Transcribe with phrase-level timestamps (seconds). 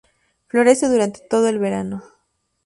[0.47, 2.01] Florece durante todo el verano.